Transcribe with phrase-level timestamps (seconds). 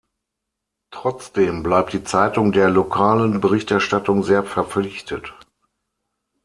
[0.89, 5.31] Trotzdem bleibt die Zeitung der lokalen Berichterstattung sehr verpflichtet.